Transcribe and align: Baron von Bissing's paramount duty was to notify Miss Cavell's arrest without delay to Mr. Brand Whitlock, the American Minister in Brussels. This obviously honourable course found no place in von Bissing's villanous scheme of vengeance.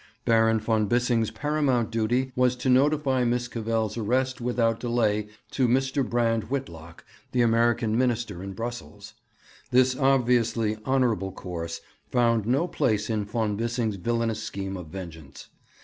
Baron 0.25 0.59
von 0.59 0.87
Bissing's 0.87 1.29
paramount 1.29 1.91
duty 1.91 2.31
was 2.35 2.55
to 2.55 2.69
notify 2.71 3.23
Miss 3.23 3.47
Cavell's 3.47 3.97
arrest 3.99 4.41
without 4.41 4.79
delay 4.79 5.27
to 5.51 5.67
Mr. 5.67 6.03
Brand 6.03 6.45
Whitlock, 6.45 7.05
the 7.33 7.43
American 7.43 7.95
Minister 7.95 8.41
in 8.41 8.53
Brussels. 8.53 9.13
This 9.69 9.95
obviously 9.95 10.75
honourable 10.87 11.31
course 11.31 11.81
found 12.09 12.47
no 12.47 12.67
place 12.67 13.11
in 13.11 13.25
von 13.25 13.55
Bissing's 13.55 13.97
villanous 13.97 14.41
scheme 14.41 14.75
of 14.75 14.87
vengeance. 14.87 15.49